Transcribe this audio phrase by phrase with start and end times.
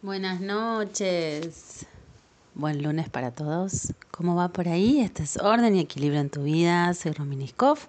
[0.00, 1.84] Buenas noches.
[2.54, 3.94] Buen lunes para todos.
[4.12, 5.00] ¿Cómo va por ahí?
[5.00, 6.94] Este es Orden y Equilibrio en tu vida.
[6.94, 7.80] Soy Rominiskov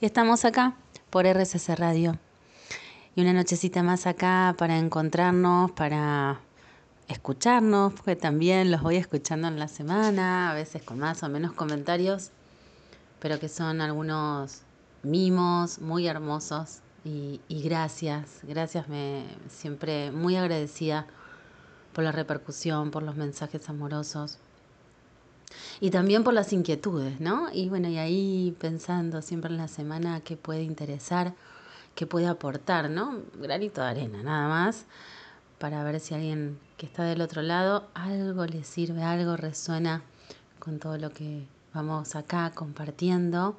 [0.00, 0.74] y estamos acá
[1.10, 2.18] por RCC Radio.
[3.14, 6.40] Y una nochecita más acá para encontrarnos, para
[7.06, 11.52] escucharnos, porque también los voy escuchando en la semana, a veces con más o menos
[11.52, 12.32] comentarios,
[13.20, 14.62] pero que son algunos
[15.04, 21.06] mimos muy hermosos y, gracias, gracias, me siempre muy agradecida
[21.92, 24.38] por la repercusión, por los mensajes amorosos
[25.80, 27.48] y también por las inquietudes, ¿no?
[27.52, 31.34] Y bueno, y ahí pensando siempre en la semana qué puede interesar,
[31.94, 33.20] qué puede aportar, ¿no?
[33.34, 34.86] Granito de arena, nada más,
[35.58, 40.02] para ver si alguien que está del otro lado algo le sirve, algo resuena
[40.60, 41.44] con todo lo que
[41.74, 43.56] vamos acá compartiendo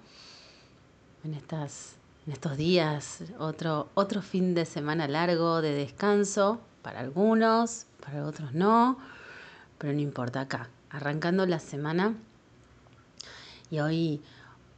[1.23, 7.85] en estas en estos días, otro, otro fin de semana largo de descanso, para algunos,
[8.05, 8.97] para otros no,
[9.77, 12.15] pero no importa acá, arrancando la semana.
[13.69, 14.21] Y hoy,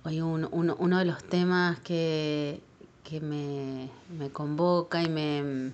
[0.03, 2.61] hoy uno de los temas que,
[3.03, 3.89] que me,
[4.31, 5.71] convoca y me,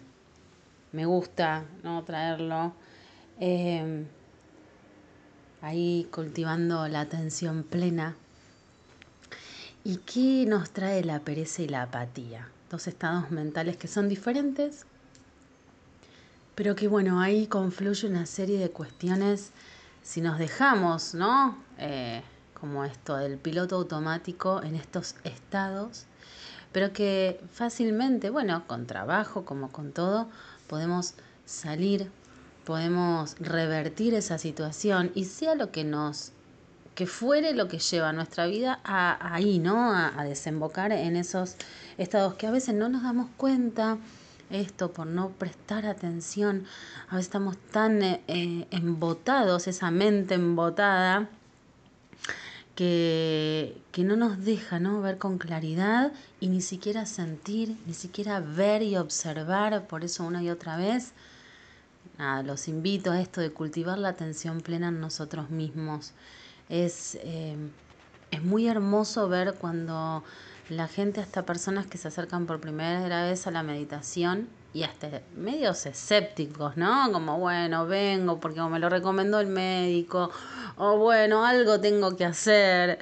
[0.92, 2.04] me gusta ¿no?
[2.04, 2.74] traerlo,
[3.40, 4.06] eh,
[5.62, 8.18] ahí cultivando la atención plena
[9.84, 12.48] ¿Y qué nos trae la pereza y la apatía?
[12.70, 14.86] Dos estados mentales que son diferentes,
[16.54, 19.50] pero que bueno, ahí confluye una serie de cuestiones
[20.04, 21.58] si nos dejamos, ¿no?
[21.80, 22.22] Eh,
[22.54, 26.06] como esto del piloto automático en estos estados,
[26.72, 30.30] pero que fácilmente, bueno, con trabajo como con todo,
[30.68, 31.16] podemos
[31.46, 32.12] salir,
[32.66, 36.34] podemos revertir esa situación y sea lo que nos
[36.96, 39.94] que fuere lo que lleva nuestra vida a, ahí, ¿no?
[39.94, 41.56] A, desembocar en esos
[41.98, 43.98] estados que a veces no nos damos cuenta,
[44.50, 46.66] esto por no prestar atención,
[47.10, 51.30] a veces estamos tan eh, eh, embotados, esa mente embotada,
[52.76, 55.02] que, que, no nos deja ¿no?
[55.02, 60.42] ver con claridad y ni siquiera sentir, ni siquiera ver y observar, por eso una
[60.42, 61.12] y otra vez.
[62.18, 66.14] Nada, los invito a esto de cultivar la atención plena en nosotros mismos.
[66.72, 67.56] Es, eh,
[68.32, 70.24] es muy hermoso ver cuando
[70.70, 75.22] la gente, hasta personas que se acercan por primera vez a la meditación y hasta
[75.36, 77.12] medios escépticos, ¿no?
[77.12, 80.32] Como, bueno, vengo porque me lo recomendó el médico,
[80.78, 83.00] o bueno, algo tengo que hacer.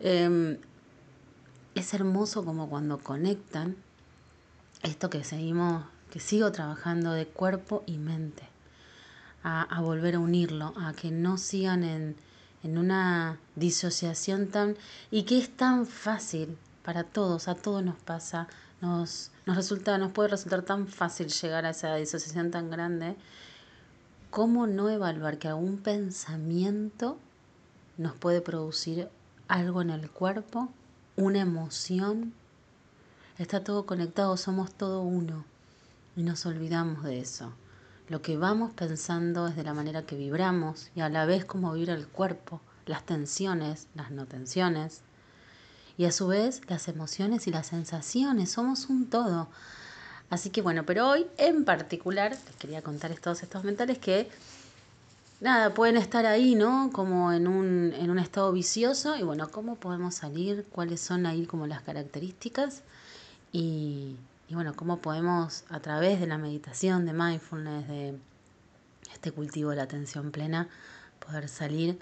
[0.00, 0.56] Em,
[1.74, 3.76] es hermoso como cuando conectan
[4.82, 8.44] esto que seguimos, que sigo trabajando de cuerpo y mente,
[9.42, 12.16] a volver a unirlo, a que no sigan en
[12.62, 14.76] en una disociación tan
[15.10, 18.48] y que es tan fácil para todos, a todos nos pasa,
[18.80, 23.16] nos, nos resulta, nos puede resultar tan fácil llegar a esa disociación tan grande,
[24.30, 27.18] ¿cómo no evaluar que algún pensamiento
[27.98, 29.08] nos puede producir
[29.48, 30.70] algo en el cuerpo,
[31.16, 32.32] una emoción?
[33.38, 35.44] Está todo conectado, somos todo uno
[36.16, 37.52] y nos olvidamos de eso.
[38.10, 41.74] Lo que vamos pensando es de la manera que vibramos y a la vez cómo
[41.74, 45.02] vibra el cuerpo, las tensiones, las no tensiones.
[45.96, 49.46] Y a su vez las emociones y las sensaciones, somos un todo.
[50.28, 54.28] Así que bueno, pero hoy en particular les quería contar todos estos mentales que
[55.40, 56.90] nada, pueden estar ahí, ¿no?
[56.92, 60.66] Como en un, en un estado vicioso y bueno, ¿cómo podemos salir?
[60.72, 62.82] ¿Cuáles son ahí como las características?
[63.52, 64.16] Y,
[64.50, 68.18] y bueno, cómo podemos a través de la meditación, de mindfulness, de
[69.12, 70.68] este cultivo de la atención plena,
[71.24, 72.00] poder salir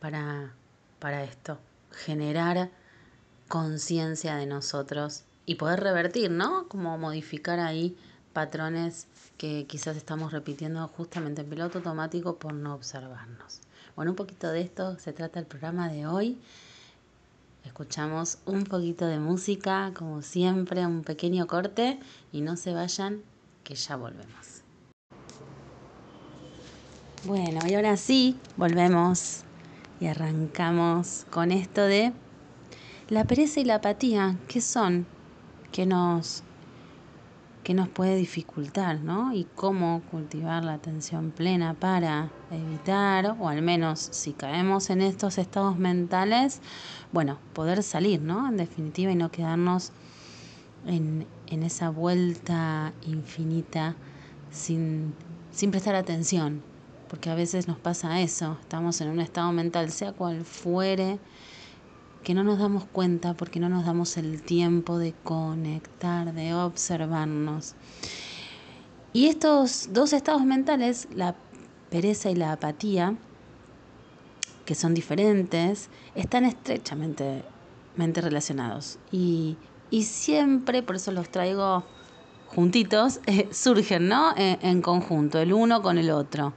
[0.00, 0.54] para,
[0.98, 1.58] para esto,
[1.90, 2.70] generar
[3.46, 6.66] conciencia de nosotros y poder revertir, ¿no?
[6.68, 7.94] Como modificar ahí
[8.32, 13.60] patrones que quizás estamos repitiendo justamente en piloto automático por no observarnos.
[13.96, 16.40] Bueno, un poquito de esto se trata el programa de hoy.
[17.64, 21.98] Escuchamos un poquito de música, como siempre, un pequeño corte
[22.32, 23.22] y no se vayan,
[23.64, 24.62] que ya volvemos.
[27.24, 29.42] Bueno, y ahora sí, volvemos
[30.00, 32.12] y arrancamos con esto de
[33.08, 35.06] la pereza y la apatía, ¿qué son?
[35.70, 36.42] ¿Qué nos
[37.62, 39.32] que nos puede dificultar, ¿no?
[39.32, 45.38] Y cómo cultivar la atención plena para evitar, o al menos si caemos en estos
[45.38, 46.60] estados mentales,
[47.12, 48.48] bueno, poder salir, ¿no?
[48.48, 49.92] En definitiva, y no quedarnos
[50.86, 53.94] en, en esa vuelta infinita
[54.50, 55.14] sin,
[55.52, 56.62] sin prestar atención,
[57.08, 61.20] porque a veces nos pasa eso, estamos en un estado mental, sea cual fuere,
[62.22, 67.74] que no nos damos cuenta porque no nos damos el tiempo de conectar, de observarnos.
[69.12, 71.34] Y estos dos estados mentales, la
[71.90, 73.14] pereza y la apatía,
[74.64, 77.42] que son diferentes, están estrechamente
[77.96, 78.98] relacionados.
[79.10, 79.56] Y,
[80.02, 81.84] siempre, por eso los traigo
[82.48, 84.34] juntitos, eh, surgen ¿no?
[84.36, 86.54] Eh, en conjunto, el uno con el otro.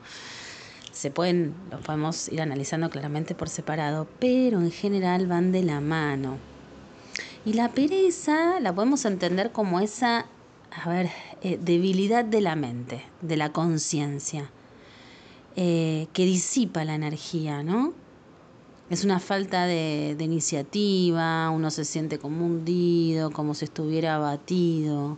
[0.95, 5.81] Se pueden, los podemos ir analizando claramente por separado, pero en general van de la
[5.81, 6.37] mano.
[7.43, 10.25] Y la pereza la podemos entender como esa,
[10.71, 11.09] a ver,
[11.41, 14.49] eh, debilidad de la mente, de la conciencia.
[15.57, 17.93] Eh, que disipa la energía, ¿no?
[18.89, 25.17] Es una falta de, iniciativa, uno se siente como hundido, como si estuviera abatido.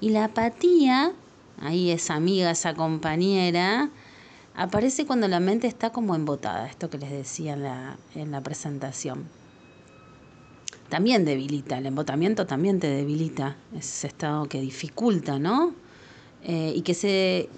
[0.00, 1.12] Y la apatía,
[1.60, 3.90] ahí esa amiga, esa compañera,
[4.54, 8.40] aparece cuando la mente está como embotada, esto que les decía en la, en la
[8.40, 9.24] presentación.
[10.88, 15.74] También debilita, el embotamiento también te debilita, ese estado que dificulta, ¿no?
[16.42, 17.48] Eh, y que se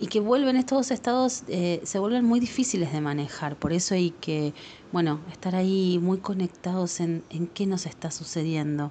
[0.00, 3.54] y que vuelven estos estados, eh, se vuelven muy difíciles de manejar.
[3.54, 4.52] Por eso hay que,
[4.90, 8.90] bueno, estar ahí muy conectados en, en qué nos está sucediendo.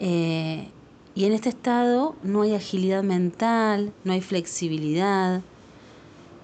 [0.00, 0.68] Eh,
[1.14, 5.42] y en este estado no hay agilidad mental, no hay flexibilidad.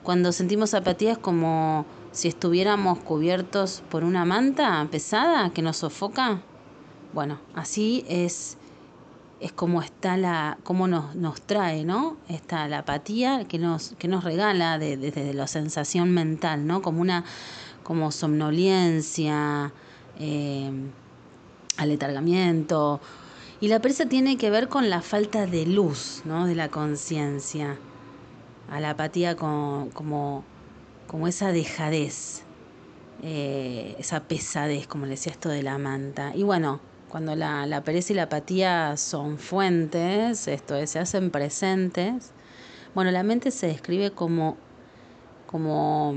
[0.03, 6.41] Cuando sentimos apatía es como si estuviéramos cubiertos por una manta pesada que nos sofoca.
[7.13, 8.57] Bueno, así es
[9.41, 12.19] es como está la, cómo nos, nos trae, ¿no?
[12.29, 16.83] Está la apatía que nos, que nos regala desde la sensación mental, ¿no?
[16.83, 17.25] Como una,
[17.83, 19.73] como somnolencia,
[20.19, 20.71] eh,
[21.79, 23.01] aletargamiento.
[23.63, 26.47] Y la pereza tiene que ver con la falta de luz, ¿no?
[26.47, 27.79] De la conciencia.
[28.71, 30.45] A la apatía como, como,
[31.07, 32.43] como esa dejadez,
[33.23, 36.33] eh, esa pesadez, como le decía esto de la manta.
[36.35, 41.31] Y bueno, cuando la, la, pereza y la apatía son fuentes, esto es, se hacen
[41.31, 42.33] presentes,
[42.95, 44.57] bueno, la mente se describe como,
[45.47, 46.15] como,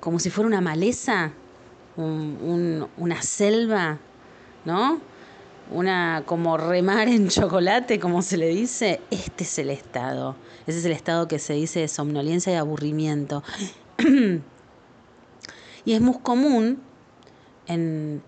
[0.00, 1.32] como si fuera una maleza,
[1.96, 3.98] una selva,
[4.64, 5.00] ¿no?
[5.70, 10.36] Una como remar en chocolate, como se le dice, este es el estado.
[10.66, 13.42] Ese es el estado que se dice de somnolencia y aburrimiento.
[15.84, 16.82] y es muy común
[17.66, 18.22] en,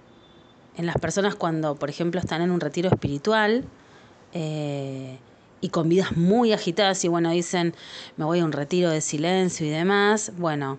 [0.76, 3.64] en las personas cuando, por ejemplo, están en un retiro espiritual
[4.32, 5.18] eh,
[5.60, 7.74] y con vidas muy agitadas y bueno, dicen,
[8.16, 10.78] me voy a un retiro de silencio y demás, bueno,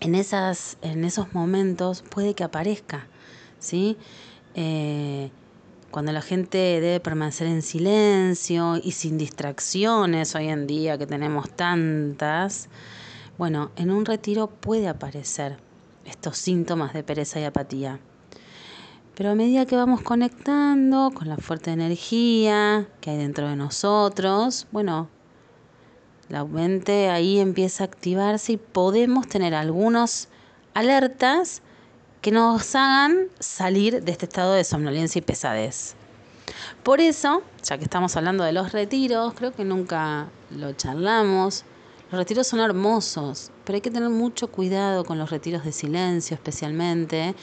[0.00, 3.06] en, esas, en esos momentos puede que aparezca,
[3.58, 3.96] ¿sí?
[4.54, 5.30] Eh,
[5.90, 11.50] cuando la gente debe permanecer en silencio y sin distracciones hoy en día que tenemos
[11.50, 12.68] tantas,
[13.38, 15.58] bueno, en un retiro puede aparecer
[16.06, 18.00] estos síntomas de pereza y apatía.
[19.14, 24.66] Pero a medida que vamos conectando con la fuerte energía que hay dentro de nosotros,
[24.72, 25.08] bueno,
[26.28, 30.28] la mente ahí empieza a activarse y podemos tener algunos
[30.72, 31.61] alertas
[32.22, 35.96] que nos hagan salir de este estado de somnolencia y pesadez.
[36.84, 41.64] Por eso, ya que estamos hablando de los retiros, creo que nunca lo charlamos,
[42.12, 46.36] los retiros son hermosos, pero hay que tener mucho cuidado con los retiros de silencio
[46.36, 47.34] especialmente,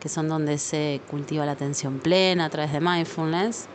[0.00, 3.68] que son donde se cultiva la atención plena a través de mindfulness.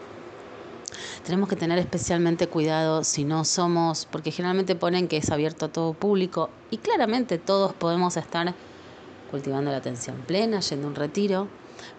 [1.25, 5.69] Tenemos que tener especialmente cuidado si no somos, porque generalmente ponen que es abierto a
[5.69, 8.53] todo público y claramente todos podemos estar
[9.31, 11.47] cultivando la atención plena, yendo a un retiro,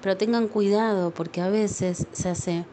[0.01, 2.65] pero tengan cuidado porque a veces se hace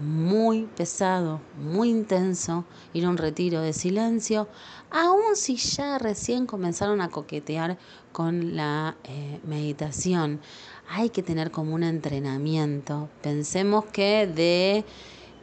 [0.00, 2.64] muy pesado, muy intenso,
[2.94, 4.48] ir a un retiro de silencio,
[4.90, 7.78] aun si ya recién comenzaron a coquetear
[8.12, 10.40] con la eh, meditación.
[10.88, 13.08] Hay que tener como un entrenamiento.
[13.22, 14.84] Pensemos que de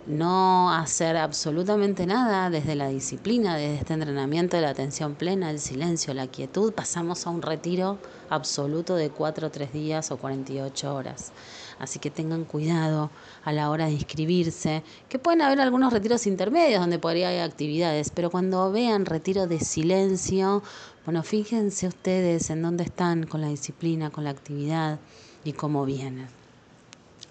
[0.08, 5.60] no hacer absolutamente nada desde la disciplina, desde este entrenamiento de la atención plena, el
[5.60, 7.98] silencio, la quietud, pasamos a un retiro
[8.30, 11.34] absoluto de 4 o 3 días o 48 horas.
[11.78, 13.12] Así que tengan cuidado
[13.44, 18.10] a la hora de inscribirse, que pueden haber algunos retiros intermedios donde podría haber actividades,
[18.10, 20.64] pero cuando vean retiro de silencio,
[21.06, 25.00] bueno, fíjense ustedes en dónde están con la disciplina, con la actividad
[25.44, 26.37] y cómo vienen.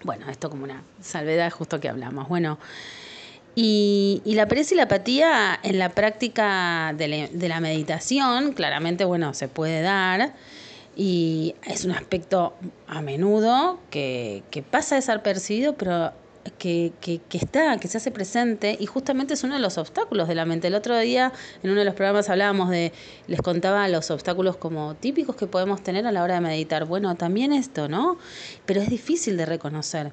[0.03, 2.27] Bueno, esto como una salvedad justo que hablamos.
[2.27, 2.59] Bueno,
[3.55, 9.33] y, la pereza y la apatía en la práctica de, de la meditación, claramente, bueno,
[9.33, 10.33] se puede dar.
[10.95, 12.55] Y es un aspecto
[12.87, 16.11] a menudo que, que pasa desapercibido, pero
[16.57, 20.27] que, que, que, está, que se hace presente y justamente es uno de los obstáculos
[20.27, 20.67] de la mente.
[20.67, 21.31] El otro día
[21.63, 22.91] en uno de los programas hablábamos de,
[23.27, 26.85] les contaba los obstáculos como típicos que podemos tener a la hora de meditar.
[26.85, 28.17] Bueno, también esto, ¿no?
[28.65, 30.11] Pero es difícil de reconocer.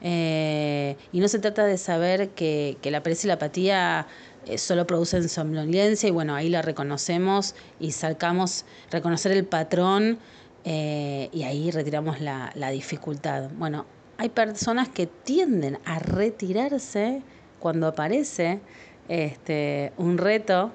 [0.00, 4.08] Eh, y no se trata de saber que, que la pereza y la apatía
[4.46, 10.18] eh, solo producen somnolencia y bueno, ahí la reconocemos y sacamos, reconocer el patrón
[10.64, 13.50] eh, y ahí retiramos la, la dificultad.
[13.56, 13.86] Bueno,
[14.22, 17.22] hay personas que tienden a retirarse
[17.58, 18.60] cuando aparece
[19.08, 20.70] este, un reto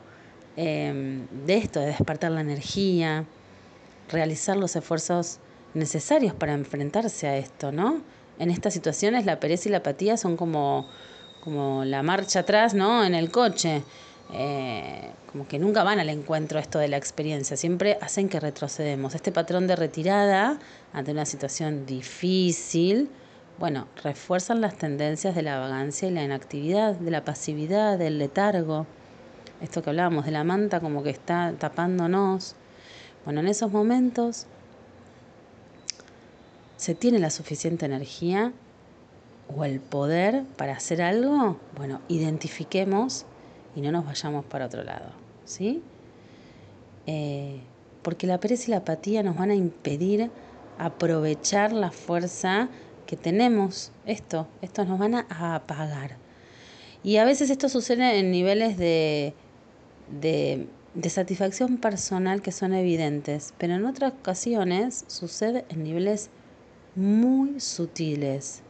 [0.57, 3.23] em, de esto, de despertar la energía,
[4.11, 5.39] realizar los esfuerzos
[5.73, 8.01] necesarios para enfrentarse a esto, ¿no?
[8.37, 10.89] En estas situaciones la pereza y la apatía son como
[11.39, 13.05] como la marcha atrás, ¿no?
[13.05, 13.81] En el coche.
[14.33, 19.15] Eh, como que nunca van al encuentro esto de la experiencia, siempre hacen que retrocedemos.
[19.15, 20.59] Este patrón de retirada
[20.91, 23.09] ante una situación difícil,
[23.59, 28.85] bueno, refuerzan las tendencias de la vagancia y la inactividad, de la pasividad, del letargo.
[29.61, 32.55] Esto que hablábamos de la manta como que está tapándonos.
[33.25, 34.45] Bueno, en esos momentos
[36.77, 38.53] se tiene la suficiente energía
[39.55, 43.25] o el poder para hacer algo, bueno, identifiquemos
[43.75, 45.09] y no nos vayamos para otro lado,
[45.45, 45.81] ¿sí?
[47.07, 47.61] Eh,
[48.03, 50.29] porque la pereza y la apatía nos van a impedir
[50.77, 52.69] aprovechar la fuerza
[53.07, 53.91] que tenemos.
[54.05, 56.17] Esto, esto nos van a apagar.
[57.03, 59.33] Y a veces esto sucede en niveles de,
[60.21, 66.29] de, de satisfacción personal que son evidentes, pero en otras ocasiones sucede en niveles
[66.95, 68.61] muy sutiles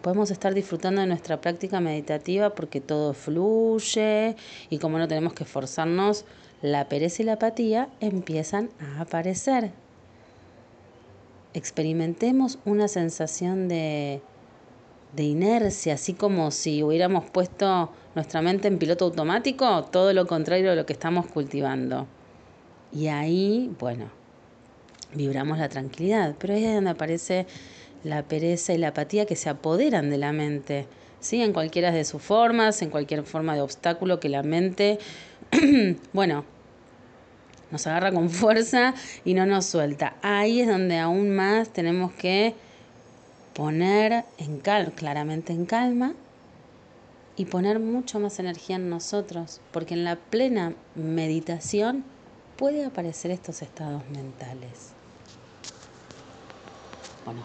[0.00, 4.36] podemos estar disfrutando de nuestra práctica meditativa porque todo fluye
[4.68, 6.24] y como no tenemos que esforzarnos,
[6.62, 9.72] la pereza y la apatía empiezan a aparecer.
[11.54, 14.22] Experimentemos una sensación de,
[15.14, 20.70] de inercia, así como si hubiéramos puesto nuestra mente en piloto automático, todo lo contrario
[20.70, 22.06] de lo que estamos cultivando.
[22.92, 24.10] Y ahí, bueno,
[25.14, 27.46] vibramos la tranquilidad, pero ahí es donde aparece
[28.04, 30.86] la pereza y la apatía que se apoderan de la mente,
[31.20, 31.42] ¿sí?
[31.42, 34.98] en cualquiera de sus formas, en cualquier forma de obstáculo que la mente,
[36.12, 36.44] bueno,
[37.70, 40.14] nos agarra con fuerza y no nos suelta.
[40.22, 42.54] Ahí es donde aún más tenemos que
[43.54, 46.14] poner en calma, claramente en calma,
[47.36, 52.04] y poner mucho más energía en nosotros, porque en la plena meditación
[52.56, 54.92] puede aparecer estos estados mentales.
[57.24, 57.42] Bueno,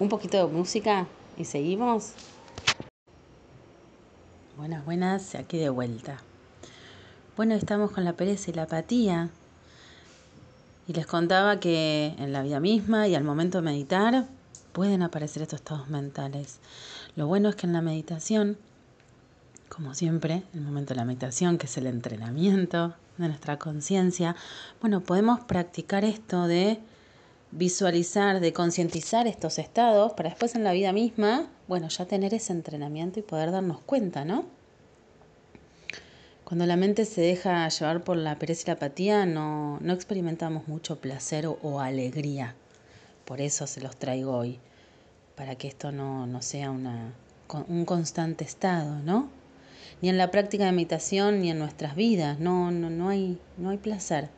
[0.00, 2.12] un poquito de música y seguimos.
[4.56, 6.20] Buenas, buenas, aquí de vuelta.
[7.36, 9.28] Bueno, estamos con la pereza y la apatía.
[10.88, 14.24] Y les contaba que en la vida misma y al momento de meditar
[14.72, 16.60] pueden aparecer estos estados mentales.
[17.14, 18.56] Lo bueno es que en la meditación,
[19.68, 24.34] como siempre, el momento de la meditación, que es el entrenamiento de nuestra conciencia,
[24.80, 26.80] bueno, podemos practicar esto de
[27.50, 32.54] visualizar, de concientizar estos estados para después en la vida misma, bueno, ya tener ese
[32.54, 34.55] entrenamiento y poder darnos cuenta, ¿no?
[36.46, 40.68] Cuando la mente se deja llevar por la pereza y la apatía, no, no experimentamos
[40.68, 42.54] mucho placer o, alegría.
[43.24, 44.60] Por eso se los traigo hoy,
[45.34, 47.12] para que esto no, no sea una,
[47.66, 49.28] un constante estado, ¿no?
[50.00, 53.70] Ni en la práctica de meditación, ni en nuestras vidas, no, no, no, hay, no
[53.70, 54.28] hay placer.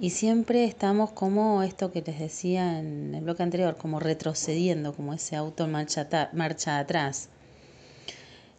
[0.00, 5.14] Y siempre estamos como esto que les decía en el bloque anterior, como retrocediendo, como
[5.14, 7.28] ese auto marcha atrás.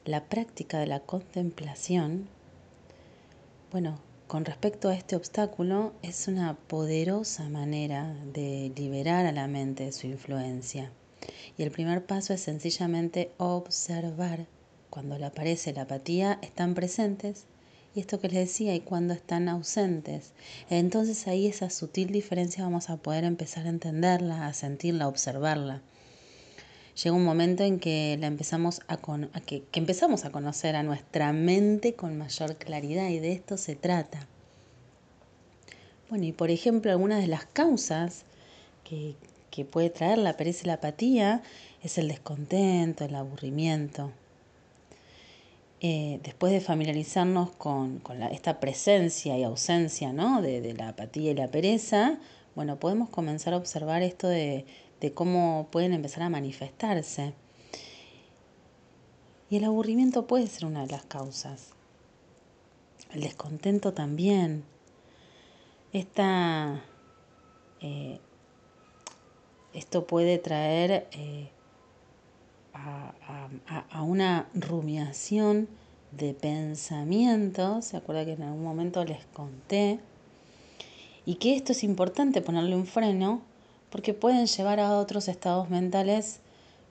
[0.06, 2.30] La práctica de la contemplación,
[3.72, 9.86] bueno, con respecto a este obstáculo, es una poderosa manera de liberar a la mente
[9.86, 10.92] de su influencia.
[11.58, 14.48] Y el primer paso es sencillamente observar.
[14.90, 17.46] Cuando le aparece la apatía, están presentes
[17.98, 20.34] y esto que les decía, y cuando están ausentes.
[20.70, 25.82] Entonces ahí esa sutil diferencia vamos a poder empezar a entenderla, a sentirla, a observarla.
[27.04, 28.98] Llega un momento en que la empezamos a,
[29.42, 34.26] que, empezamos a conocer a nuestra mente con mayor claridad y de esto se trata.
[36.10, 38.24] Bueno, y por ejemplo, algunas de las causas
[38.84, 39.16] que,
[39.52, 41.44] que puede traer la pereza y la apatía
[41.84, 44.12] es el descontento, el aburrimiento,
[45.80, 48.02] eh, después de familiarizarnos con,
[48.32, 50.42] esta presencia y ausencia ¿no?
[50.42, 52.18] de, la apatía y la pereza,
[52.56, 54.66] bueno, podemos comenzar a observar esto de,
[55.02, 57.34] de cómo pueden empezar a manifestarse.
[59.50, 61.70] Y el aburrimiento puede ser una de las causas.
[63.14, 64.64] El descontento también.
[65.94, 66.84] Esta,
[67.80, 68.20] eh,
[69.74, 71.50] esto puede traer eh,
[72.74, 75.68] a, una rumiación
[76.12, 80.00] de pensamientos, se acuerda que en algún momento les conté,
[81.26, 83.42] y que esto es importante ponerle un freno
[83.90, 86.42] porque pueden llevar a otros estados mentales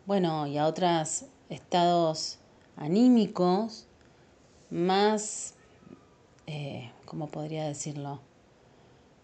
[0.07, 2.39] bueno, y a otros estados
[2.77, 3.87] anímicos
[4.71, 5.55] más,
[6.47, 8.21] eh, ¿cómo podría decirlo?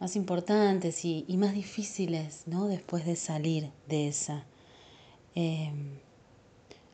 [0.00, 2.66] Más importantes y, más difíciles, ¿no?
[2.66, 4.44] Después de salir de esa.
[5.36, 6.00] Em,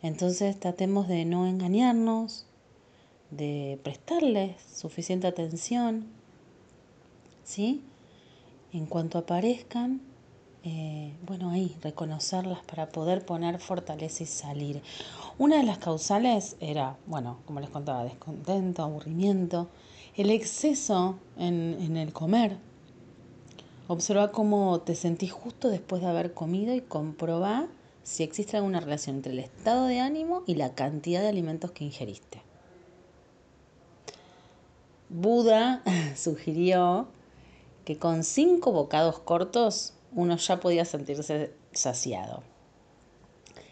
[0.02, 2.44] entonces tratemos de no engañarnos,
[3.30, 6.08] de prestarles suficiente atención,
[7.42, 7.82] ¿sí?
[8.75, 10.02] En cuanto aparezcan,
[10.70, 14.82] eh, bueno, ahí, reconocerlas para poder poner fortaleza y salir.
[15.38, 19.68] Una de las causales era, bueno, como les contaba, descontento, aburrimiento,
[20.14, 22.58] el exceso en, en el comer.
[23.87, 27.68] Observa cómo te sentís justo después de haber comido y comprobar
[28.02, 31.84] si existe alguna relación entre el estado de ánimo y la cantidad de alimentos que
[31.84, 32.42] ingeriste.
[35.08, 35.82] Buda
[36.16, 37.08] sugirió
[37.87, 42.42] que con cinco bocados cortos uno ya podía sentirse saciado.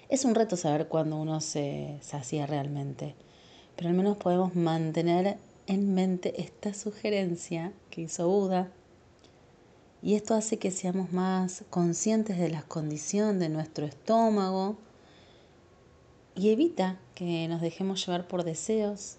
[0.08, 3.14] Es un reto saber cuándo uno se sacia realmente,
[3.74, 8.70] pero al menos podemos mantener en mente esta sugerencia que hizo Buda
[10.02, 14.76] y esto hace que seamos más conscientes de la condición de nuestro estómago
[16.36, 19.16] y evita que nos dejemos llevar por deseos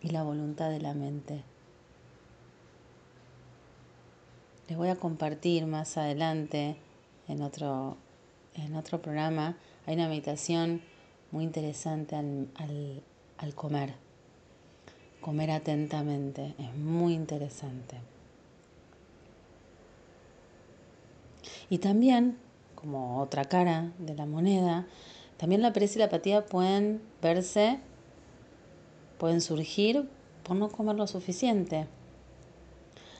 [0.00, 1.44] y la voluntad de la mente.
[4.68, 6.76] Les voy a compartir más adelante
[7.28, 7.96] en otro,
[8.54, 9.56] en otro programa.
[9.86, 10.82] Hay una meditación
[11.30, 13.02] muy interesante al,
[13.38, 13.94] al comer.
[15.20, 16.54] Comer atentamente.
[16.58, 17.96] Es muy interesante.
[21.70, 22.36] Y también,
[22.74, 24.86] como otra cara de la moneda,
[25.36, 27.78] también la pereza y la apatía pueden verse,
[29.18, 30.08] pueden surgir
[30.42, 31.86] por no comer lo suficiente.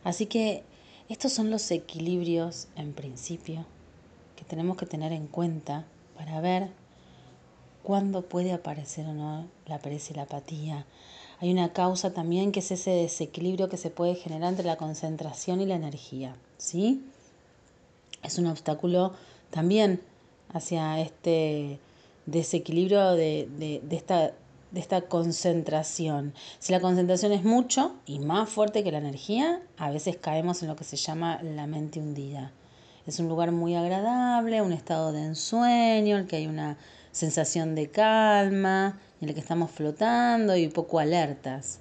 [0.03, 0.65] Así que
[1.09, 3.65] estos son los equilibrios en principio
[4.37, 5.87] que tenemos que tener en cuenta
[6.17, 6.69] para ver
[7.83, 10.87] cuándo puede aparecer o no la pereza y la apatía.
[11.41, 15.61] Hay una causa también que es ese desequilibrio que se puede generar entre la concentración
[15.61, 17.05] y la energía, ¿sí?
[18.27, 19.13] es un obstáculo
[19.51, 20.01] también
[20.53, 21.79] hacia este
[22.27, 24.33] desequilibrio de, esta,
[24.71, 26.35] de esta concentración.
[26.59, 30.69] Si la concentración es mucho y más fuerte que la energía, a veces caemos en
[30.69, 32.53] lo que se llama la mente hundida.
[33.07, 36.77] Es un lugar muy agradable, un estado de ensueño, en el que hay una
[37.13, 41.79] sensación de calma, en el que estamos flotando y poco alertas.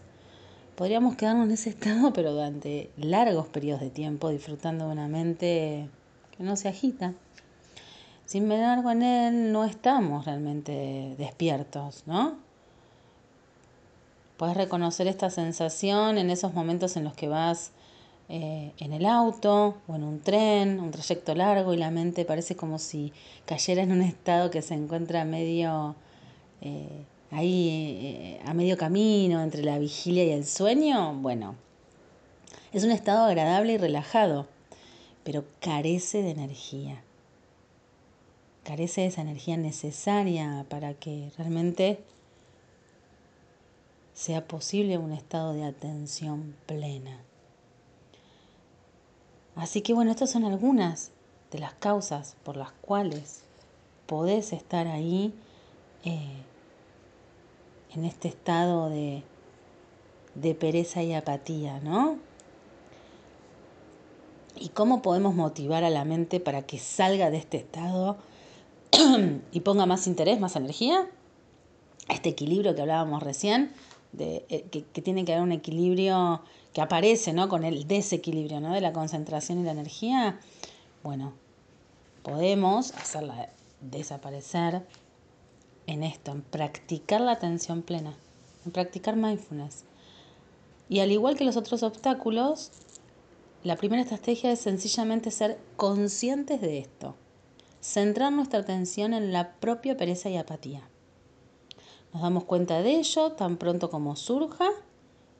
[0.75, 5.89] Podríamos quedarnos en ese estado, pero durante largos periodos de tiempo, disfrutando de una mente
[6.37, 7.13] que no se agita.
[8.25, 12.44] Sin embargo, en él no estamos realmente despiertos, ¿no?
[14.37, 17.71] Puedes reconocer esta sensación en esos momentos en los que vas
[18.27, 22.55] eh, en el auto o en un tren, un trayecto largo y la mente parece
[22.55, 23.13] como si
[23.45, 25.95] cayera en un estado que se encuentra medio
[26.61, 31.13] eh, ahí eh, a medio camino entre la vigilia y el sueño.
[31.13, 31.55] Bueno,
[32.73, 34.47] es un estado agradable y relajado
[35.25, 37.01] pero carece de energía.
[38.63, 41.99] Carece de esa energía necesaria para que realmente
[44.15, 47.21] sea posible un estado de atención plena.
[49.55, 51.11] Así que bueno, estas son algunas
[51.51, 53.43] de las causas por las cuales
[54.07, 55.33] podés estar ahí
[56.05, 56.43] eh,
[57.93, 59.23] en este estado de,
[60.33, 62.17] de pereza y apatía, ¿no?
[64.57, 68.17] ¿Y cómo podemos motivar a la mente para que salga de este estado
[69.51, 71.05] y ponga más interés, más energía?
[72.07, 73.73] Este equilibrio que hablábamos recién,
[74.19, 76.41] eh, que, tiene que haber un equilibrio
[76.73, 77.49] que aparece ¿no?
[77.49, 78.73] con el desequilibrio ¿no?
[78.73, 80.39] de la concentración y la energía.
[81.03, 81.33] Bueno,
[82.23, 83.49] podemos hacerla
[83.81, 84.85] desaparecer
[85.87, 88.15] en esto, en practicar la atención plena,
[88.65, 89.85] en practicar mindfulness.
[90.89, 92.71] Y al igual que los otros obstáculos,
[93.63, 97.15] la primera estrategia es sencillamente ser conscientes de esto,
[97.81, 100.87] centrar nuestra atención en la propia pereza y apatía.
[102.15, 104.69] Nos damos cuenta de ello tan pronto como surja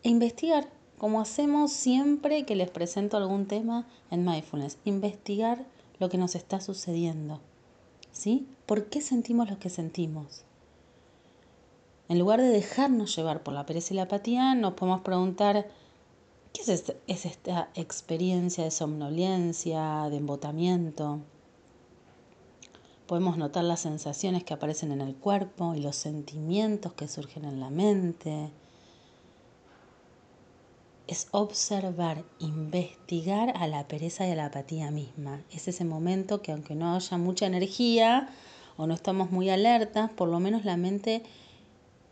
[0.03, 5.65] e investigar, como hacemos siempre que les presento algún tema en mindfulness, investigar
[5.99, 7.39] lo que nos está sucediendo.
[8.11, 8.45] ¿Sí?
[8.65, 10.43] ¿Por qué sentimos lo que sentimos?
[12.09, 15.69] En lugar de dejarnos llevar por la pereza y la apatía, nos podemos preguntar,
[16.51, 21.21] ¿Qué es, este, es esta experiencia de somnolencia, de embotamiento?
[23.07, 27.59] Podemos notar las sensaciones que aparecen en el cuerpo y los sentimientos que surgen en
[27.59, 28.49] la mente.
[31.05, 35.43] Es observar, investigar a la pereza y a la apatía misma.
[35.51, 38.29] Es ese momento que aunque no haya mucha energía
[38.75, 41.21] o no estamos muy alertas, por lo menos la mente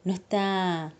[0.03, 0.93] no está,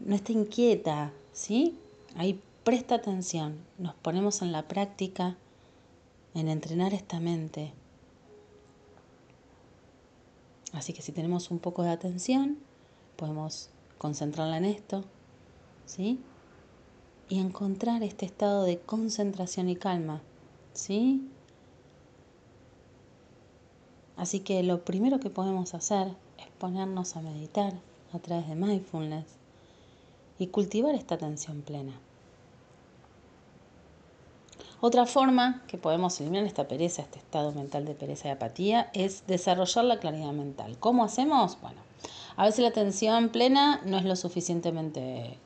[0.00, 1.78] no está inquieta, ¿sí?
[2.16, 5.36] Ahí presta atención, nos ponemos en la práctica,
[6.34, 7.72] en entrenar esta mente.
[10.74, 12.58] Así que si tenemos un poco de atención,
[13.16, 15.04] podemos concentrarla en esto,
[15.86, 16.20] ¿sí?
[17.28, 20.20] Y encontrar este estado de concentración y calma,
[20.72, 21.26] ¿sí?
[24.16, 26.08] Así que lo primero que podemos hacer
[26.38, 27.72] es ponernos a meditar
[28.12, 29.26] a través de mindfulness
[30.38, 31.92] y cultivar esta atención plena.
[34.86, 39.26] Otra forma que podemos eliminar esta pereza, este estado mental de pereza y apatía, es
[39.26, 40.76] desarrollar la claridad mental.
[40.78, 41.56] ¿Cómo hacemos?
[41.62, 41.80] Bueno,
[42.36, 45.38] a veces la atención plena no es lo suficientemente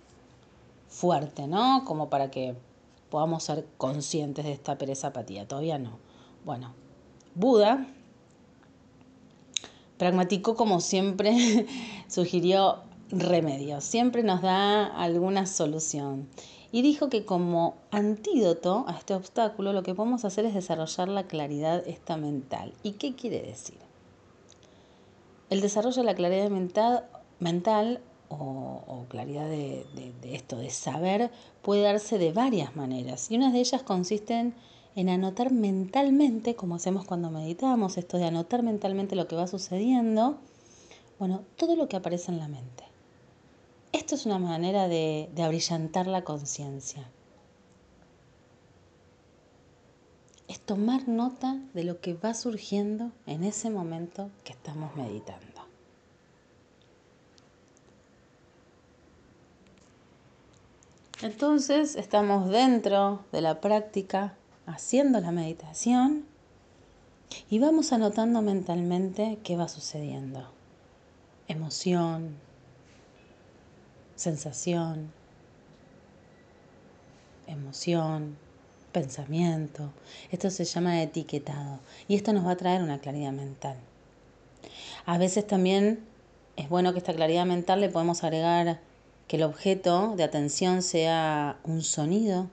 [0.88, 1.84] fuerte, ¿no?
[1.84, 2.56] Como para que
[3.10, 5.46] podamos ser conscientes de esta pereza apatía.
[5.46, 6.00] Todavía no.
[6.44, 6.72] Bueno,
[7.36, 7.86] Buda,
[9.98, 11.64] pragmático como siempre,
[12.08, 13.84] sugirió remedios.
[13.84, 16.28] Siempre nos da alguna solución.
[16.70, 21.26] Y dijo que como antídoto a este obstáculo lo que podemos hacer es desarrollar la
[21.26, 22.74] claridad esta mental.
[22.82, 23.78] ¿Y qué quiere decir?
[25.48, 27.06] El desarrollo de la claridad mental,
[27.40, 29.86] mental o, claridad de,
[30.20, 31.30] de, esto, de saber,
[31.62, 33.30] puede darse de varias maneras.
[33.30, 34.52] Y una de ellas consiste
[34.94, 40.36] en anotar mentalmente, como hacemos cuando meditamos, esto de anotar mentalmente lo que va sucediendo,
[41.18, 42.87] bueno, todo lo que aparece en la mente.
[43.92, 47.10] Esto es una manera de, de abrillantar la conciencia.
[50.46, 55.68] Es tomar nota de lo que va surgiendo en ese momento que estamos meditando.
[61.20, 66.24] Entonces estamos dentro de la práctica, haciendo la meditación
[67.50, 70.48] y vamos anotando mentalmente qué va sucediendo.
[71.48, 72.36] Emoción,
[74.18, 75.12] sensación,
[77.46, 78.36] emoción,
[78.90, 79.92] pensamiento.
[80.32, 81.78] Esto se llama etiquetado
[82.08, 83.76] y esto nos va a traer una claridad mental.
[85.06, 86.00] A veces también
[86.56, 88.80] es bueno que esta claridad mental le podemos agregar
[89.28, 92.50] que el objeto de atención sea un sonido.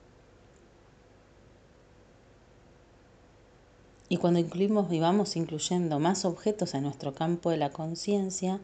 [4.08, 8.60] Y cuando incluimos y vamos incluyendo más objetos en nuestro campo de la conciencia,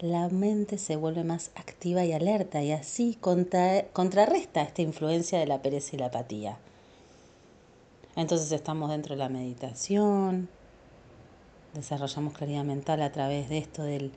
[0.00, 5.60] la mente se vuelve más activa y alerta y así contrarresta esta influencia de la
[5.60, 6.58] pereza y la apatía.
[8.16, 10.48] Entonces estamos dentro de la meditación,
[11.74, 14.12] desarrollamos claridad mental a través de esto del,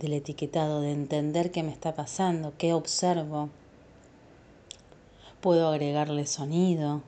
[0.00, 3.48] etiquetado, de entender qué me está pasando, qué observo.
[5.40, 7.02] Puedo agregarle sonido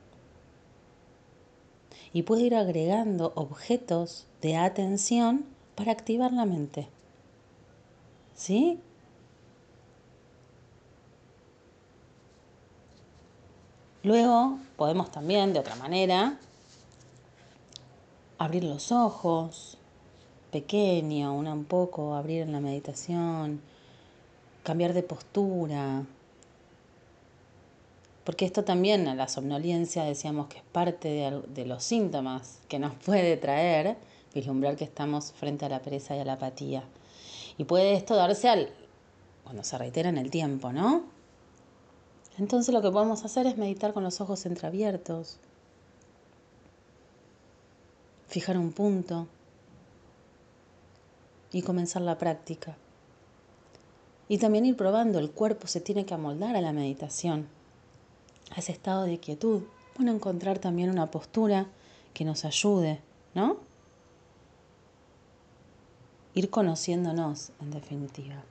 [2.13, 6.89] y puedo ir agregando objetos de atención para activar la mente.
[8.35, 8.81] ¿Sí?
[14.03, 16.39] Luego podemos también, de otra manera,
[18.39, 19.77] abrir los ojos,
[20.51, 23.61] pequeño, una un poco, abrir en la meditación,
[24.63, 26.05] cambiar de postura.
[28.25, 32.95] Porque esto también, la somnolencia, decíamos que es parte de, de los síntomas que nos
[32.95, 33.97] puede traer,
[34.35, 36.85] vislumbrar que estamos frente a la pereza y a la apatía.
[37.61, 38.71] Y puede esto darse al,
[39.45, 41.03] cuando se reitera en el tiempo, ¿no?
[42.39, 45.37] Entonces lo que podemos hacer es meditar con los ojos entreabiertos,
[48.29, 49.27] fijar un punto
[51.53, 52.79] y comenzar la práctica.
[54.27, 57.47] Y también ir probando, el cuerpo se tiene que amoldar a la meditación,
[58.57, 59.65] a ese estado de quietud.
[59.97, 61.67] Bueno, encontrar también una postura
[62.15, 63.03] que nos ayude,
[63.35, 63.59] ¿no?
[66.35, 68.43] Ir conociéndonos en definitiva.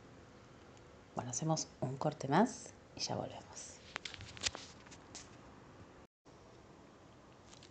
[1.15, 3.79] Bueno, hacemos un corte más y ya volvemos.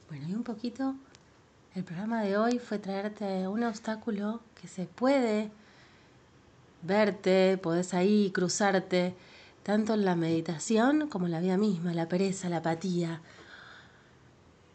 [0.08, 0.94] Bueno, y un poquito,
[1.74, 5.50] el programa de hoy fue traerte un obstáculo que se puede
[6.82, 9.14] verte, podés ahí cruzarte,
[9.62, 13.20] tanto en la meditación como en la vida misma, la pereza, la apatía,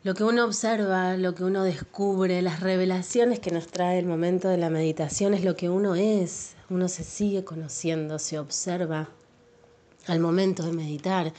[0.03, 4.49] lo que uno observa, lo que uno descubre, las revelaciones que nos trae el momento
[4.49, 6.55] de la meditación es lo que uno es.
[6.69, 9.07] Uno se sigue conociendo, se observa
[10.07, 11.33] al momento de meditar.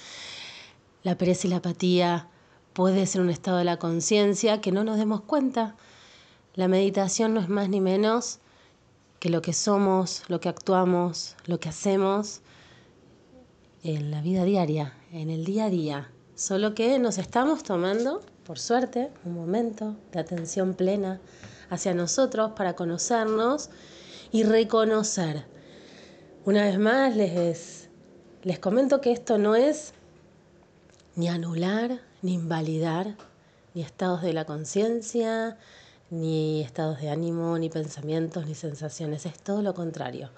[1.02, 2.28] La pereza y la apatía
[2.72, 5.76] puede ser un estado de la conciencia que no nos demos cuenta.
[6.54, 8.38] La meditación no es más ni menos
[9.20, 12.40] que lo que somos, lo que actuamos, lo que hacemos
[13.82, 16.10] en la vida diaria, en el día a día.
[16.34, 21.20] Solo que nos estamos tomando por suerte, un momento de atención plena
[21.70, 23.70] hacia nosotros para conocernos
[24.32, 25.44] y reconocer.
[26.44, 27.88] Una vez más les,
[28.42, 29.94] les comento que esto no es
[31.16, 33.16] ni anular, ni invalidar,
[33.72, 35.56] ni estados de la conciencia,
[36.10, 39.24] ni estados de ánimo, ni pensamientos, ni sensaciones.
[39.26, 40.30] Es todo lo contrario.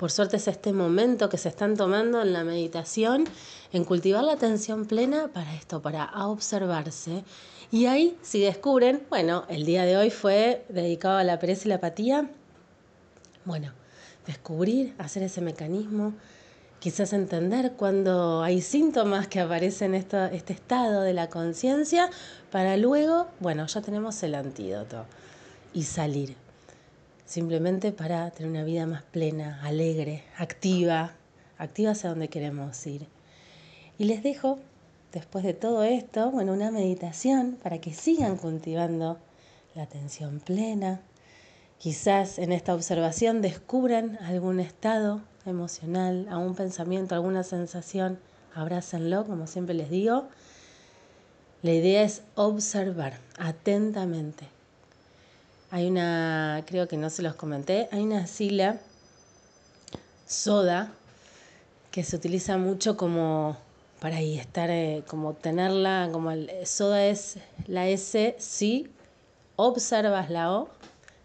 [0.00, 3.24] Por suerte es este momento que se están tomando en la meditación,
[3.70, 7.22] en cultivar la atención plena para esto, para observarse.
[7.70, 11.68] Y ahí, si descubren, bueno, el día de hoy fue dedicado a la pereza y
[11.68, 12.30] la apatía,
[13.44, 13.74] bueno,
[14.26, 16.14] descubrir, hacer ese mecanismo,
[16.78, 22.08] quizás entender cuando hay síntomas que aparecen en este estado de la conciencia,
[22.50, 25.04] para luego, bueno, ya tenemos el antídoto
[25.74, 26.36] y salir
[27.30, 31.12] simplemente para tener una vida más plena, alegre, activa,
[31.58, 33.06] activa hacia donde queremos ir.
[33.98, 34.58] Y les dejo,
[35.12, 39.16] después de todo esto, bueno, una meditación para que sigan cultivando
[39.76, 41.02] la atención plena.
[41.78, 48.18] Quizás en esta observación descubran algún estado emocional, algún pensamiento, alguna sensación.
[48.56, 50.26] Abrácenlo, como siempre les digo.
[51.62, 54.48] La idea es observar atentamente
[55.70, 58.80] hay una, creo que no se los comenté, hay una sigla
[60.26, 60.92] soda
[61.90, 63.56] que se utiliza mucho como
[64.00, 68.90] para ahí estar, eh, como tenerla, como el soda es la S, si
[69.56, 70.70] observas la O,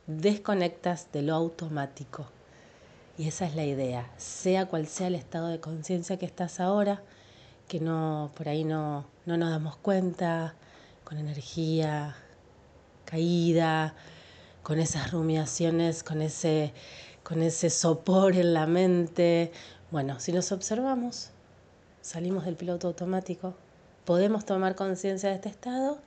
[0.08, 2.28] desconectas de lo automático.
[3.18, 7.02] Y esa es la idea, sea cual sea el estado de conciencia que estás ahora,
[7.68, 10.54] que no, por ahí no, no nos damos cuenta,
[11.06, 12.16] con energía
[13.06, 13.96] caída,
[14.66, 16.74] con esas rumiaciones, con ese,
[17.22, 19.52] con ese sopor en la mente.
[19.92, 21.30] Bueno, si nos observamos,
[22.02, 23.54] salimos del piloto automático,
[24.06, 26.00] podemos tomar conciencia de este estado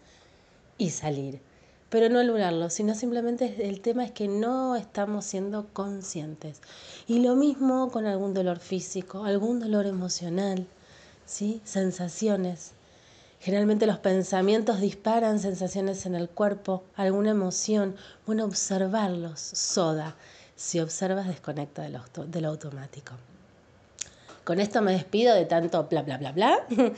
[0.77, 1.41] y salir.
[1.89, 6.61] Pero no anularlo, sino simplemente el tema es que no estamos siendo conscientes.
[7.07, 10.67] Y lo mismo con algún dolor físico, algún dolor emocional,
[11.27, 11.61] ¿sí?
[11.63, 12.73] sensaciones.
[13.41, 17.95] Generalmente los pensamientos disparan sensaciones en el cuerpo, alguna emoción.
[18.27, 20.17] Bueno, observarlos, soda.
[20.57, 23.13] Si observas, desconecta del, del automático.
[24.43, 26.67] Con esto me despido de tanto bla, bla, bla, bla.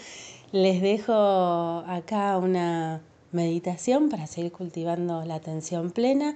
[0.52, 6.34] Les dejo acá una meditación para seguir cultivando la atención plena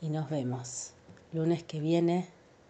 [0.00, 0.92] y nos vemos
[1.32, 2.26] lunes que viene,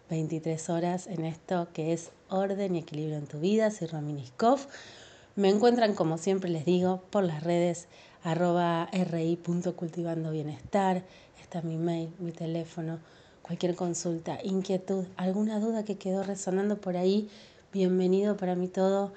[0.09, 3.69] 23 horas, en esto que es orden y equilibrio en tu vida.
[3.71, 4.59] Soy Rominiskov.
[5.39, 7.87] Me encuentran, como siempre les digo, por las redes
[8.25, 11.05] arroba ri.cultivandobienestar.
[11.41, 12.99] Está mi mail, mi teléfono,
[13.41, 17.29] cualquier consulta, inquietud, alguna duda que quedó resonando por ahí.
[17.71, 19.13] Bienvenido para mí todo.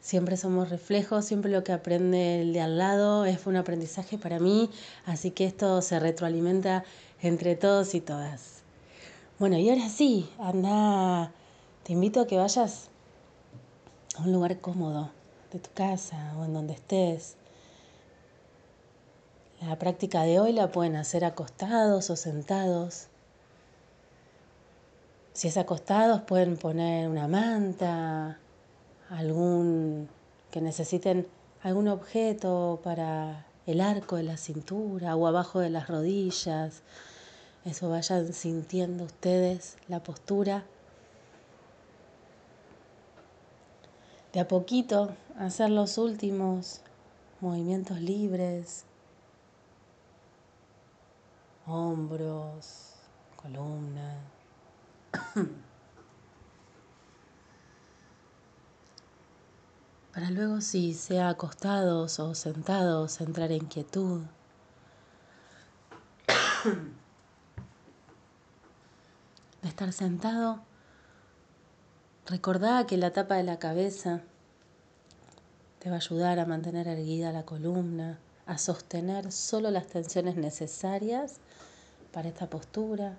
[0.00, 4.38] Siempre somos reflejos, siempre lo que aprende el de al lado es un aprendizaje para
[4.38, 4.70] mí,
[5.06, 6.84] así que esto se retroalimenta
[7.20, 8.62] entre todos y todas.
[9.40, 11.32] Bueno, y ahora sí, anda,
[11.82, 12.90] te invito a que vayas
[14.16, 15.10] a un lugar cómodo,
[15.54, 17.36] de tu casa o en donde estés.
[19.62, 23.06] La práctica de hoy la pueden hacer acostados o sentados.
[25.32, 28.38] Si es acostados pueden poner una manta,
[29.08, 30.08] algún
[30.50, 31.26] que necesiten
[31.62, 36.82] algún objeto para el arco de la cintura o abajo de las rodillas.
[37.64, 40.64] Eso vayan sintiendo ustedes la postura
[44.34, 46.80] de a poquito hacer los últimos
[47.40, 48.84] movimientos libres,
[51.66, 52.94] hombros,
[53.36, 54.16] columna.
[60.12, 64.22] Para luego, si sea acostados o sentados, entrar en quietud.
[69.62, 70.60] De estar sentado,
[72.26, 74.22] Recordá que la tapa de la cabeza
[75.78, 81.36] te va a ayudar a mantener erguida la columna, a sostener solo las tensiones necesarias
[82.12, 83.18] para esta postura.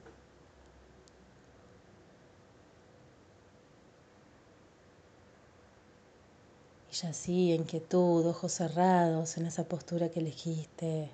[6.92, 11.12] Y ya así, en quietud, ojos cerrados, en esa postura que elegiste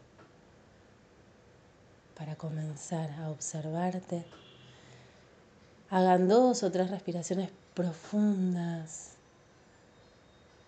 [2.15, 4.23] para comenzar a observarte.
[5.89, 9.13] Hagan dos o tres respiraciones profundas,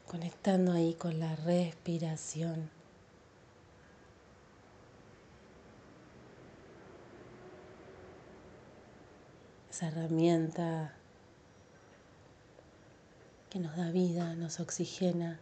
[0.09, 2.69] conectando ahí con la respiración.
[9.69, 10.93] Esa herramienta
[13.49, 15.39] que nos da vida, nos oxigena.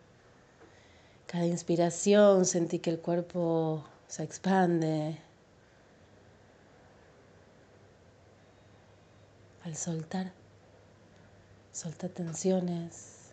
[1.28, 5.18] Cada inspiración sentí que el cuerpo se expande.
[9.64, 10.41] Al soltar
[11.82, 13.32] Soltar tensiones,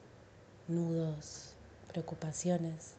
[0.69, 1.53] nudos,
[1.87, 2.95] preocupaciones.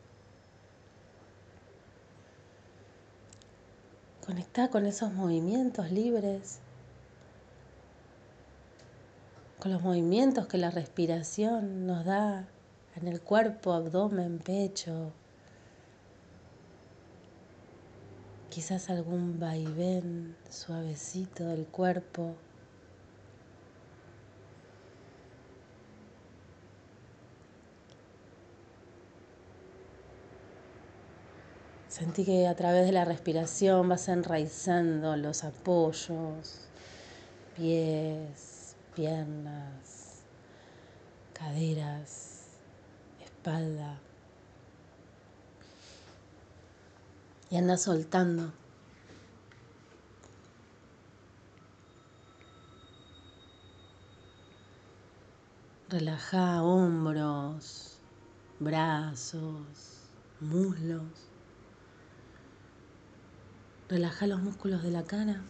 [4.23, 6.59] Conecta con esos movimientos libres,
[9.57, 12.47] con los movimientos que la respiración nos da
[12.97, 15.13] en el cuerpo, abdomen, pecho.
[18.51, 22.35] Quizás algún vaivén suavecito del cuerpo.
[31.99, 36.61] Sentí que a través de la respiración vas enraizando los apoyos,
[37.57, 40.21] pies, piernas,
[41.33, 42.51] caderas,
[43.21, 43.99] espalda.
[47.49, 48.53] Y andas soltando.
[55.89, 57.99] Relaja hombros,
[58.57, 59.99] brazos,
[60.39, 61.28] muslos.
[63.89, 65.41] Relaja los músculos de la cara,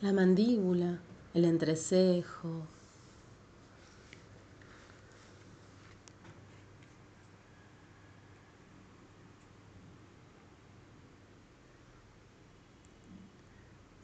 [0.00, 0.98] la mandíbula,
[1.34, 2.66] el entrecejo.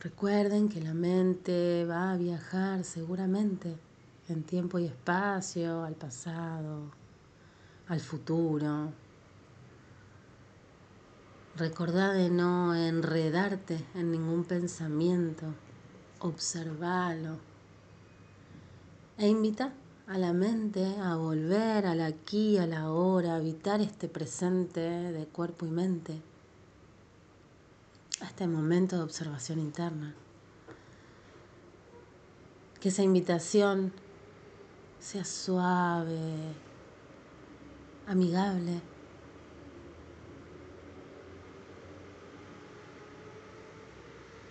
[0.00, 3.74] Recuerden que la mente va a viajar seguramente
[4.28, 6.90] en tiempo y espacio, al pasado,
[7.88, 8.92] al futuro.
[11.56, 15.46] Recordá de no enredarte en ningún pensamiento,
[16.20, 17.38] observalo
[19.16, 19.72] e invita
[20.06, 25.26] a la mente a volver al aquí, a la hora, a habitar este presente de
[25.26, 26.22] cuerpo y mente,
[28.20, 30.14] a este momento de observación interna.
[32.80, 33.92] Que esa invitación
[35.00, 36.54] sea suave,
[38.06, 38.80] amigable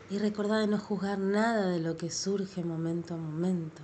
[0.09, 3.81] Y recordá de no juzgar nada de lo que surge momento a momento.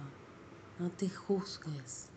[0.80, 2.08] No te juzgues.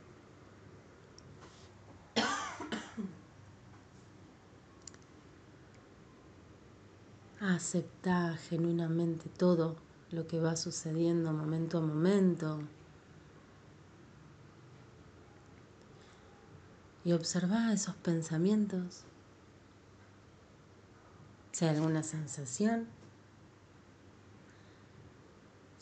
[7.40, 9.74] Acepta genuinamente todo
[10.12, 12.60] lo que va sucediendo momento a momento.
[17.04, 19.02] Y observa esos pensamientos.
[21.50, 22.86] Si hay alguna sensación,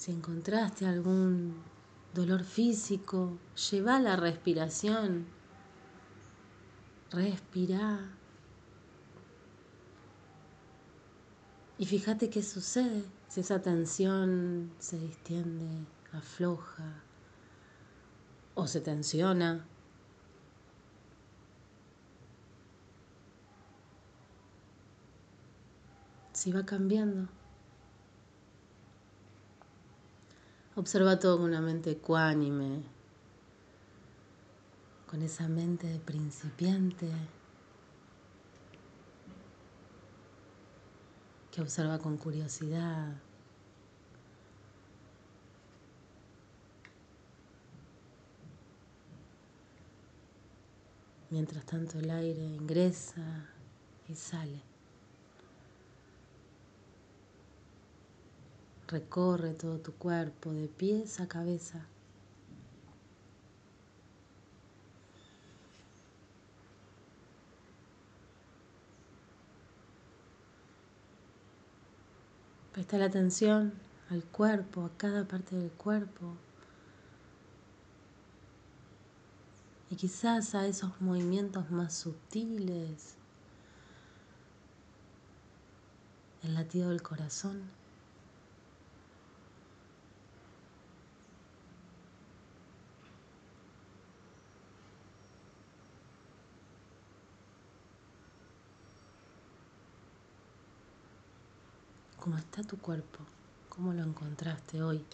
[0.05, 1.63] si encontraste algún
[2.13, 3.39] dolor físico,
[3.71, 5.25] lleva la respiración.
[7.11, 8.01] Respira.
[11.79, 17.03] Y fíjate qué sucede si esa tensión se distiende, afloja
[18.55, 19.65] o se tensiona.
[26.35, 27.44] Si va cambiando.
[30.77, 32.83] Observa todo con una mente ecuánime,
[35.09, 37.09] con esa mente de principiante
[41.53, 43.15] que observa con curiosidad.
[51.31, 53.49] Mientras tanto el aire ingresa
[54.09, 54.74] y sale.
[58.95, 61.85] Recorre todo tu cuerpo de pies a cabeza.
[72.73, 73.73] Presta la atención
[74.11, 76.37] al cuerpo, a cada parte del cuerpo.
[79.91, 83.17] Y quizás a esos movimientos más sutiles,
[86.45, 87.84] el latido del corazón.
[102.25, 103.19] ¿Cómo está tu cuerpo?
[103.69, 105.05] ¿Cómo lo encontraste hoy?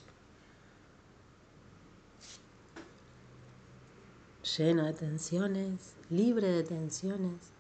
[4.57, 7.51] Lleno de tensiones, libre de tensiones.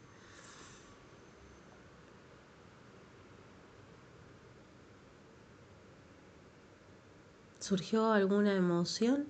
[7.58, 9.26] ¿Surgió alguna emoción?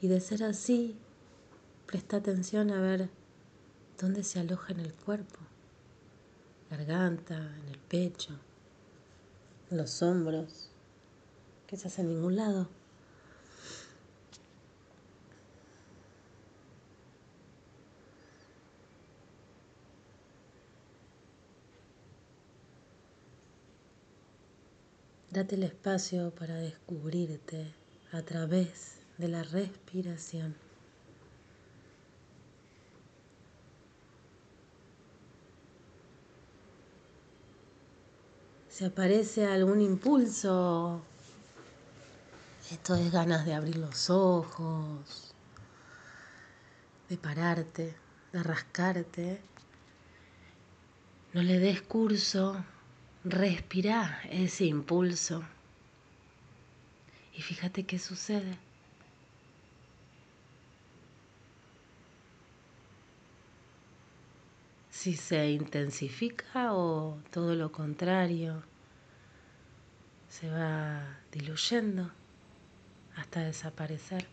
[0.00, 0.96] Y de ser así,
[1.84, 3.10] presta atención a ver
[4.00, 5.40] dónde se aloja en el cuerpo
[6.76, 8.32] garganta, en el pecho,
[9.70, 10.70] en los hombros,
[11.66, 12.68] que estás en ningún lado.
[25.30, 27.72] Date el espacio para descubrirte
[28.12, 30.63] a través de la respiración.
[38.74, 41.00] Si aparece algún impulso,
[42.72, 45.32] esto es ganas de abrir los ojos,
[47.08, 47.94] de pararte,
[48.32, 49.40] de rascarte,
[51.34, 52.64] no le des curso
[53.22, 55.44] Respira ese impulso.
[57.32, 58.58] Y fíjate qué sucede.
[65.04, 68.62] Si se intensifica o todo lo contrario,
[70.30, 72.10] se va diluyendo
[73.14, 74.26] hasta desaparecer.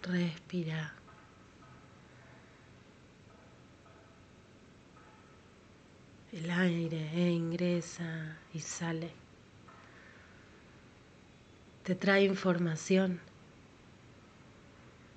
[0.00, 0.99] Respira.
[6.50, 9.12] El aire ingresa y sale.
[11.84, 13.20] Te trae información.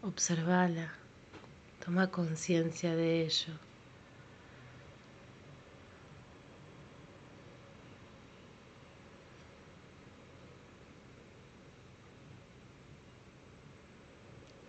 [0.04, 0.94] Observala.
[1.84, 3.54] Toma conciencia de ello.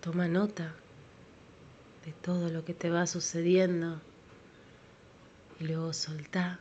[0.01, 0.75] Toma nota
[2.07, 4.01] de todo lo que te va sucediendo
[5.59, 6.61] y luego soltá.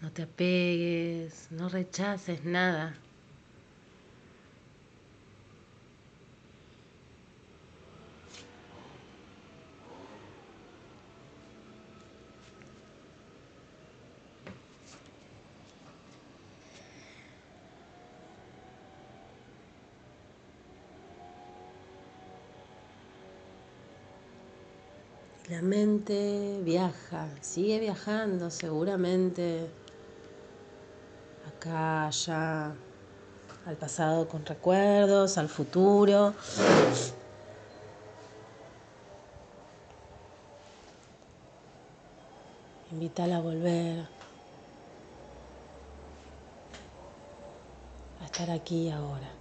[0.00, 3.02] No te apegues, no rechaces nada.
[25.48, 25.62] La
[26.04, 29.70] viaja, sigue viajando seguramente
[31.48, 32.74] acá, allá,
[33.66, 36.34] al pasado con recuerdos, al futuro.
[42.92, 44.06] Invítala a volver
[48.20, 49.35] a estar aquí ahora.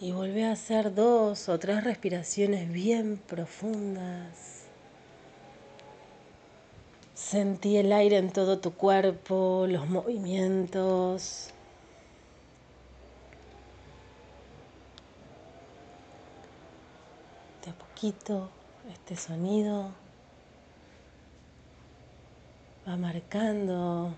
[0.00, 4.66] Y vuelve a hacer dos o tres respiraciones bien profundas.
[7.14, 11.50] Sentí el aire en todo tu cuerpo, los movimientos.
[17.64, 18.48] De a poquito
[18.92, 19.90] este sonido
[22.86, 24.14] va marcando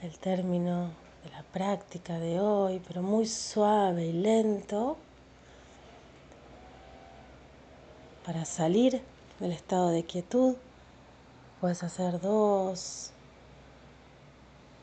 [0.00, 4.96] el término la práctica de hoy, pero muy suave y lento,
[8.24, 9.02] para salir
[9.40, 10.56] del estado de quietud.
[11.60, 13.10] Puedes hacer dos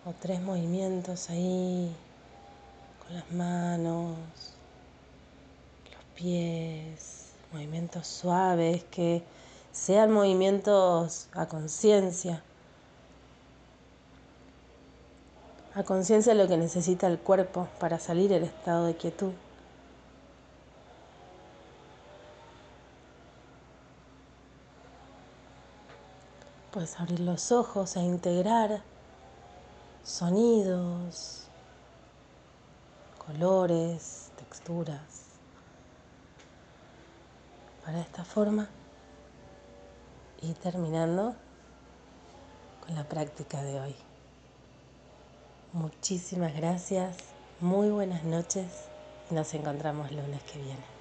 [0.05, 1.95] o tres movimientos ahí
[3.03, 4.17] con las manos,
[5.91, 9.23] los pies, movimientos suaves que
[9.71, 12.43] sean movimientos a conciencia.
[15.75, 19.33] A conciencia de lo que necesita el cuerpo para salir del estado de quietud.
[26.71, 28.81] Puedes abrir los ojos e integrar
[30.03, 31.47] sonidos,
[33.25, 35.25] colores, texturas.
[37.83, 38.69] Para esta forma
[40.41, 41.35] y terminando
[42.85, 44.04] con la práctica de hoy.
[45.75, 47.17] Muchísimas gracias,
[47.59, 48.85] muy buenas noches
[49.29, 50.94] y nos encontramos lunes que viene.